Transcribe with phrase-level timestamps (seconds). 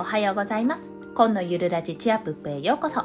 [0.00, 0.90] おはようございます。
[1.14, 3.04] 今のゆるラジチアップへようこそ。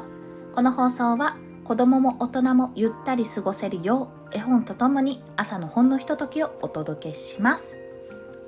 [0.54, 7.78] この放送は子供も大人もゆったり過ごせるよう絵本とともに朝のほんのひとときをお届けします。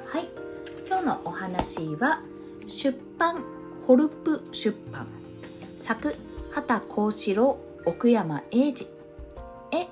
[0.06, 0.30] はい。
[0.86, 2.22] 今日のお話は
[2.66, 3.44] 出版
[3.86, 5.06] ホルプ出版。
[5.76, 6.14] 作
[6.50, 8.86] 畑幸四郎奥山英二。
[9.72, 9.88] 絵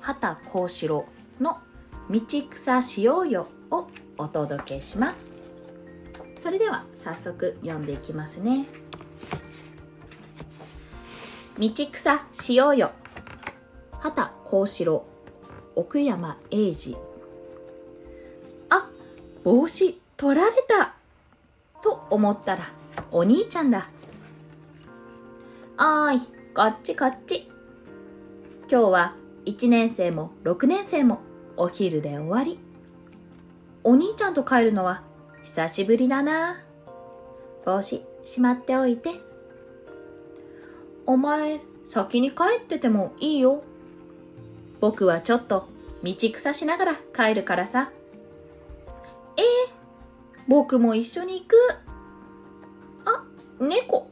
[0.00, 1.06] 畑幸四郎
[1.40, 1.56] の
[2.10, 5.33] 道草しようよをお届けします。
[6.44, 8.66] それでは早速読んでいきますね。
[11.58, 12.92] 道草しようよ。
[13.92, 15.06] 畑幸四郎。
[15.74, 16.98] 奥山英二。
[18.68, 18.86] あ
[19.42, 20.96] 帽子取られた。
[21.82, 22.64] と思ったら
[23.10, 23.88] お兄ちゃんだ。
[25.78, 26.20] おーい
[26.54, 27.50] こっちこっち。
[28.70, 29.14] 今日は
[29.46, 31.20] 1年生も6年生も
[31.56, 32.58] お昼で終わり。
[33.82, 35.02] お兄ちゃんと帰るのは
[35.44, 36.58] 久しぶりだな。
[37.66, 39.10] 帽子しまっておいて。
[41.04, 43.62] お前先に帰っててもいいよ。
[44.80, 45.68] 僕はちょっと
[46.02, 47.92] 道草しながら帰るからさ。
[49.36, 49.44] えー、
[50.48, 51.56] 僕も一緒に行く。
[53.04, 53.24] あ
[53.60, 54.08] 猫。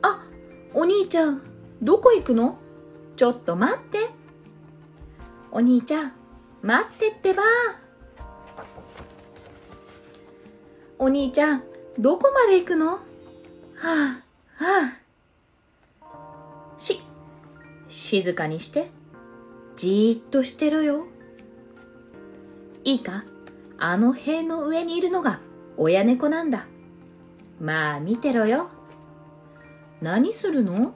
[0.00, 0.26] あ
[0.72, 1.42] お兄ちゃん
[1.82, 2.58] どこ行くの？
[3.14, 4.08] ちょっと待って。
[5.52, 6.12] お兄ちゃん
[6.62, 7.42] 待ってってば。
[10.98, 11.62] お兄ちゃん、
[11.98, 12.92] どこまで行くの？
[12.92, 12.98] は
[13.82, 14.22] あ、
[14.54, 14.98] は
[16.00, 16.78] あ。
[16.78, 17.02] し、
[17.88, 18.88] 静かにして。
[19.76, 21.06] じーっとしてろよ。
[22.82, 23.24] いいか？
[23.78, 25.40] あの塀の上にいるのが
[25.76, 26.66] 親猫なんだ。
[27.60, 28.70] まあ見てろよ。
[30.00, 30.94] 何するの？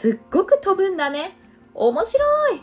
[0.00, 1.36] すっごく飛ぶんだね。
[1.74, 2.62] 面白い。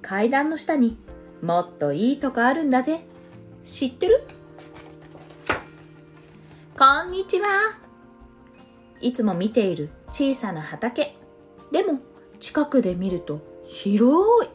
[0.00, 0.96] 階段の下に
[1.42, 3.04] もっといいとこあるんだぜ。
[3.64, 4.22] 知ってる？
[6.78, 7.48] こんにちは。
[9.00, 11.16] いつも見ている小さな畑。
[11.72, 11.98] でも
[12.38, 14.48] 近くで見ると広い。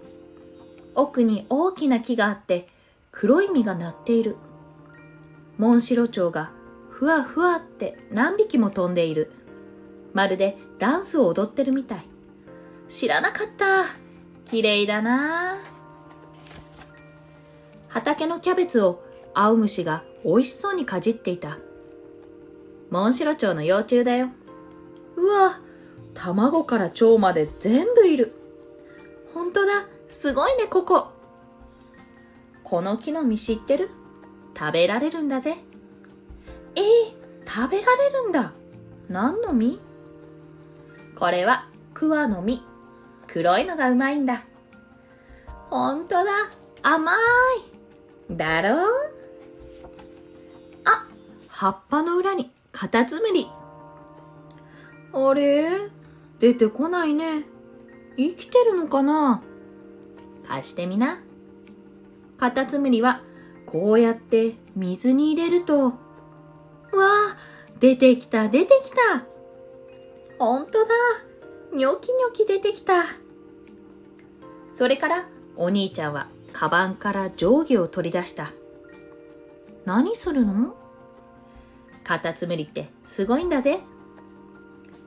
[0.95, 2.69] 奥に大きな木があって
[3.11, 4.37] 黒い実がなっている。
[5.57, 6.53] モンシロチョウが
[6.89, 9.33] ふわふわって何匹も飛んでいる。
[10.15, 12.05] まるでダンスを踊ってるみたい。
[12.89, 13.83] 知らなかった。
[14.45, 15.57] 綺麗だな
[17.89, 21.57] 畑のキャベツを青虫が美味しそうにかじっていた。
[22.89, 24.29] モンシロチョウの幼虫だよ。
[25.17, 25.59] うわ、
[26.13, 28.33] 卵から蝶まで全部いる。
[29.33, 31.07] ほんとだ、すごいね、ここ。
[32.63, 33.89] この木の実知ってる？
[34.57, 35.57] 食べられるんだぜ。
[36.75, 36.83] えー、
[37.45, 38.53] 食べられるんだ。
[39.09, 39.81] 何の実？
[41.15, 42.61] これはクワの実。
[43.27, 44.43] 黒いのがうまいんだ。
[45.69, 46.31] ほんとだ。
[46.83, 47.15] 甘い。
[48.31, 49.11] だろう
[50.85, 51.07] あ、
[51.47, 53.47] 葉っぱの裏にカタツムリ。
[55.13, 55.89] あれ？
[56.39, 57.43] 出てこないね。
[58.17, 59.41] 生きてるのかな？
[60.47, 61.21] 貸してみな。
[62.37, 63.21] カタツムリは
[63.65, 65.93] こうやって水に入れると、わ
[66.93, 67.37] あ、
[67.79, 69.25] 出てきた出てきた。
[70.37, 70.87] ほんとだ。
[71.73, 73.03] ニョキニョキ出てきた。
[74.73, 78.51] それからお兄ちゃんはカバンから定規を取り出した。
[79.85, 80.75] 何するの？
[82.03, 83.79] カタツムリってすごいんだぜ。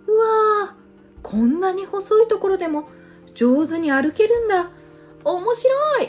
[0.06, 0.74] うわー、
[1.22, 2.88] こんなに細いところでも
[3.34, 4.70] 上手に歩けるんだ。
[5.24, 6.08] 面白い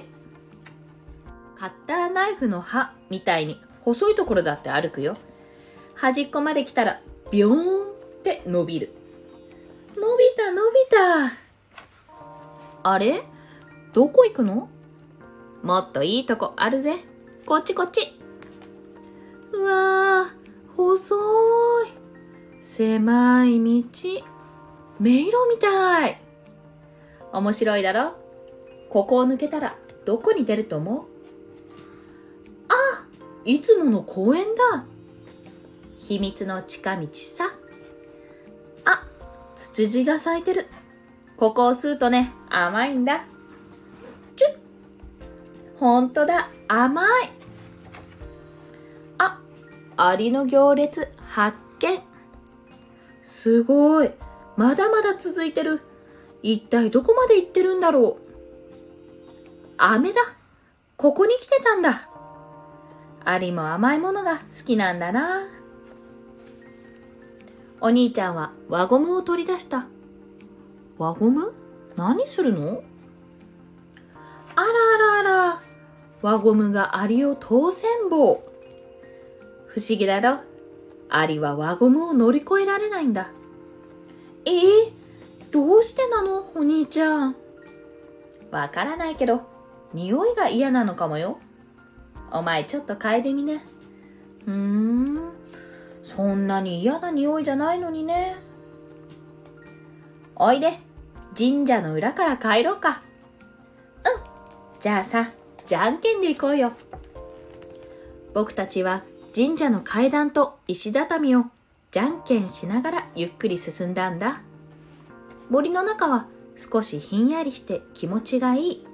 [1.57, 5.17] カッターナイフの刃みたいに細いところだって歩くよ。
[5.95, 7.93] 端っこまで来たらビヨーンっ
[8.23, 8.89] て伸びる。
[10.39, 11.33] た伸びた。
[12.83, 13.25] あれ？
[13.91, 14.69] どこ行くの？
[15.63, 17.03] もっといいとこあるぜ。
[17.45, 18.17] こっちこっち。
[19.51, 20.29] うわー、
[20.77, 21.17] 細
[21.83, 21.87] い。
[22.61, 23.83] 狭い道。
[24.99, 26.21] 迷路みたい。
[27.33, 28.15] 面白いだろ？
[28.89, 29.75] ここを抜けたら
[30.05, 31.05] どこに出ると思う？
[32.69, 32.73] あ
[33.43, 34.85] いつもの公園だ。
[35.97, 37.51] 秘密の近道さ。
[39.59, 40.67] ツツジが咲いてる。
[41.35, 43.25] ここを吸うとね、甘いんだ。
[44.37, 44.57] チュッ。
[45.77, 47.07] ほんとだ、甘い。
[49.17, 49.41] あ、
[49.97, 52.01] アリの行列発見。
[53.21, 54.11] すごい。
[54.55, 55.81] まだまだ続いてる。
[56.41, 58.21] 一体どこまで行ってるんだろう。
[59.77, 60.21] 飴だ。
[60.95, 62.09] ここに来てたんだ。
[63.25, 65.58] アリも甘いものが好きなんだな。
[67.81, 69.87] お兄ちゃんは輪ゴムを取り出した。
[70.97, 71.53] 輪ゴム？
[71.95, 72.83] 何するの？
[74.55, 75.61] あらあらあら。
[76.21, 78.43] 輪ゴムがアリを通せんぼう。
[79.67, 80.39] 不思議だろ？
[81.09, 83.31] アリは輪ゴムを乗り越えられないんだ。
[84.45, 84.91] えー、
[85.51, 86.51] どうしてなの？
[86.55, 87.35] お兄ちゃん。
[88.51, 89.43] わからないけど、
[89.93, 91.39] 匂いが嫌なのかもよ。
[92.31, 93.63] お前ちょっと嗅いでみね。
[94.45, 95.18] うーん、
[96.19, 98.35] そんなに嫌な匂いじゃないのにね。
[100.35, 100.77] おいで、
[101.33, 103.01] 神社の裏から帰ろうか。
[104.03, 105.31] うん、じゃあさ、
[105.65, 106.73] じゃんけんで行こうよ。
[108.33, 109.01] 僕たちは
[109.33, 111.45] 神社の階段と石畳を
[111.89, 114.41] じゃんけんしながらゆっくり進んだんだ。
[115.49, 116.25] 森の中は
[116.57, 118.87] 少しひんやりして気持ちがいい。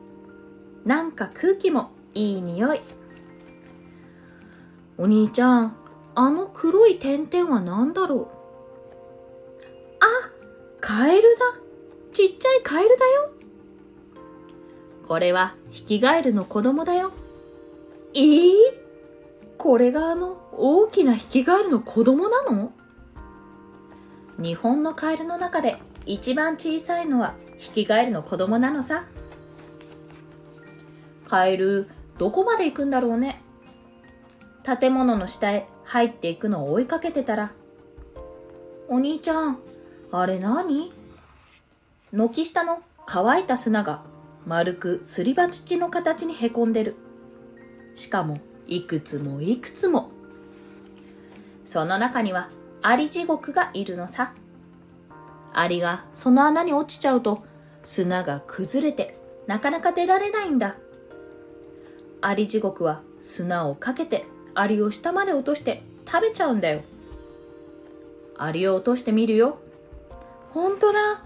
[0.86, 2.82] なんか空気もいい匂い。
[5.00, 5.85] お兄ちゃん、
[6.16, 8.28] あの黒い点々は何だろう？
[10.00, 10.06] あ、
[10.80, 11.46] カエルだ。
[12.14, 13.32] ちっちゃいカエルだよ。
[15.08, 17.12] これはヒキガエルの子供だよ。
[18.16, 18.54] えー、
[19.58, 22.72] これがあの大きなヒキガエルの子供なの？
[24.38, 29.04] 日本のカエルの中で一番小さいのはヒキガエルの子供なのさ。
[31.28, 33.42] カエル、どこまで行くんだろうね。
[34.64, 37.52] 建物の下へ入っていくのを追いかけてたら、
[38.88, 39.60] お兄ちゃん、
[40.12, 40.92] あれ何？
[42.12, 44.04] 軒下の乾いた砂が
[44.46, 46.96] 丸くすり鉢の形にへこんでる。
[47.96, 50.12] しかも、いくつもいくつも。
[51.66, 52.50] その中には、
[52.82, 54.34] アリ地獄がいるのさ。
[55.54, 57.44] アリがその穴に落ちちゃうと、
[57.84, 59.18] 砂が崩れて、
[59.48, 60.76] なかなか出られないんだ。
[62.22, 66.82] アリ地獄は砂をかけてアリを下まで落として食べちゃうんだよ。
[68.38, 69.60] アリを落としてみるよ。
[70.52, 71.24] ほんとだ。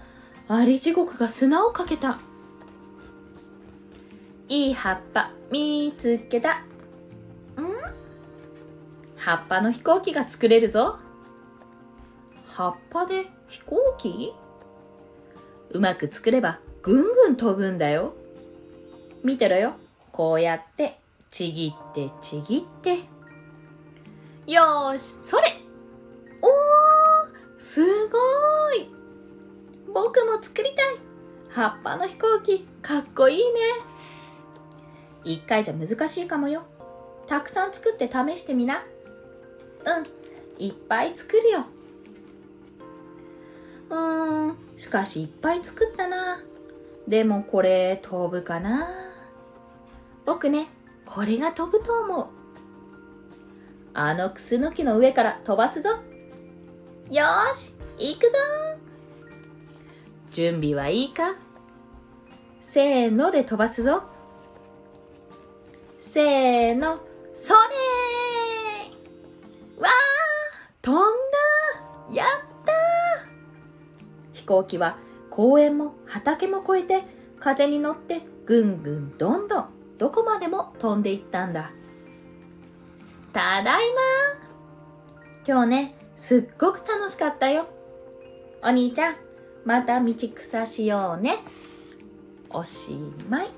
[0.48, 2.18] アリ地獄が砂をかけた。
[4.48, 6.54] いい葉っぱ見つけた。
[6.56, 6.64] ん？
[9.16, 10.98] 葉っぱの飛行機が作れるぞ。
[12.46, 14.32] 葉っぱで飛行機？
[15.70, 18.12] うまく作ればぐんぐん飛ぶんだよ。
[19.22, 19.74] 見てろよ。
[20.10, 20.98] こうやって
[21.30, 22.98] ちぎってちぎって。
[24.46, 25.42] よーし、それ
[26.42, 28.90] おーすごーい
[29.92, 30.96] 僕も作りたい
[31.50, 33.44] 葉っぱの飛行機、かっこいいね。
[35.24, 36.62] 一回じゃ難しいかもよ。
[37.26, 38.82] たくさん作って試してみな。
[39.84, 41.64] うん、いっぱい作るよ。
[43.90, 46.38] うーん、しかしいっぱい作ったな。
[47.08, 48.88] でもこれ飛ぶかな。
[50.24, 50.68] 僕ね、
[51.04, 52.39] これが飛ぶと思う。
[54.02, 55.90] あのクスノキの上から飛ばすぞ。
[57.10, 58.38] よーし、行くぞ
[60.30, 61.36] 準備はいいか？
[62.62, 64.04] せーので飛ばすぞ。
[65.98, 67.00] せーの、
[67.34, 69.90] それーわー
[70.80, 71.02] 飛ん
[72.08, 72.28] だやっ
[72.64, 72.72] た
[74.32, 74.96] 飛行機は
[75.28, 77.04] 公園も畑も越えて
[77.38, 79.68] 風に乗ってぐんぐんどんどん
[79.98, 81.72] どこまでも飛んでいったんだ。
[83.32, 84.00] ただいま
[85.46, 87.68] 今日ね、すっごく楽しかったよ。
[88.62, 89.16] お兄ちゃん、
[89.64, 91.38] また道草しようね。
[92.50, 93.50] おしまい。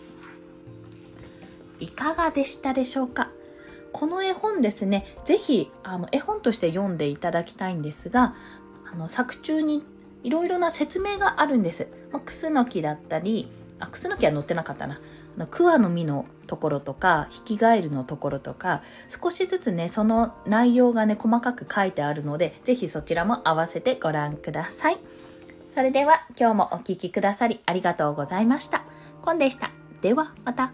[1.80, 3.30] いかがでしたでしょうか？
[3.92, 8.34] この絵本ですね、ぜひあの絵本として読んでいただきたいんですが、
[8.92, 9.84] あの作中に
[10.22, 11.88] いろいろな説明があるんです。
[12.12, 13.50] まあ、クスノキだったり、
[13.80, 15.00] あ、クスノキは載ってなかったな。
[15.50, 24.98] クワの実のところとかヒキガエルのところとか少しずつねその内容がね細かく書いてあるので是非そちらも合わせてご覧ください。
[25.74, 28.84] それでは今日もお聴きくださりありがとうございました。
[29.22, 29.70] コンでした。
[30.02, 30.72] ではまた。